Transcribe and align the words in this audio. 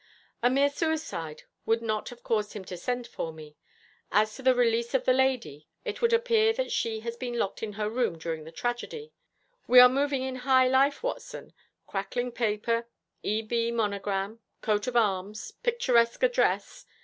A 0.41 0.49
mere 0.49 0.71
suicide 0.71 1.43
would 1.67 1.83
not 1.83 2.09
have 2.09 2.23
caused 2.23 2.53
him 2.53 2.65
to 2.65 2.75
send 2.75 3.05
for 3.05 3.31
me. 3.31 3.55
As 4.11 4.33
to 4.35 4.41
the 4.41 4.55
release 4.55 4.95
of 4.95 5.05
the 5.05 5.13
lady, 5.13 5.67
it 5.85 6.01
would 6.01 6.11
appear 6.11 6.53
that 6.53 6.71
she 6.71 7.01
has 7.01 7.15
been 7.15 7.37
locked 7.37 7.61
in 7.61 7.73
her 7.73 7.87
room 7.87 8.17
during 8.17 8.43
the 8.43 8.51
tragedy. 8.51 9.13
We 9.67 9.79
are 9.79 9.87
moving 9.87 10.23
in 10.23 10.37
high 10.37 10.67
life, 10.67 11.03
Watson, 11.03 11.53
crackling 11.85 12.31
paper, 12.31 12.87
'E.B.' 13.21 13.69
monogram, 13.73 14.39
coat 14.61 14.87
of 14.87 14.95
arms, 14.97 15.51
picturesque 15.61 16.23
address. 16.23 16.83